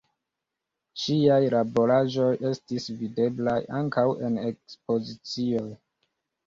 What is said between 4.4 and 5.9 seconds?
ekspozicioj.